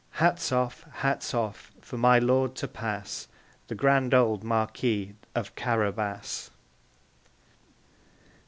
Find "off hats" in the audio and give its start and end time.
0.51-1.31